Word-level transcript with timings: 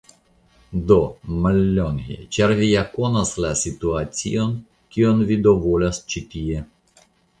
Do, 0.91 0.95
mallonge, 1.41 2.17
ĉar 2.37 2.53
vi 2.61 2.69
ja 2.69 2.83
konas 2.95 3.33
la 3.45 3.51
situacion, 3.65 4.57
kion 4.97 5.23
vi 5.33 5.39
do 5.49 5.55
volas 5.67 6.01
ĉi 6.15 6.25
tie? 6.35 6.65